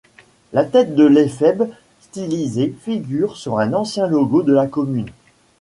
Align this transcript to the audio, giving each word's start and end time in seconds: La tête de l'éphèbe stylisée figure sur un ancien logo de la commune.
La 0.51 0.63
tête 0.65 0.95
de 0.95 1.05
l'éphèbe 1.05 1.69
stylisée 1.99 2.73
figure 2.81 3.37
sur 3.37 3.59
un 3.59 3.71
ancien 3.73 4.07
logo 4.07 4.41
de 4.41 4.51
la 4.51 4.65
commune. 4.65 5.11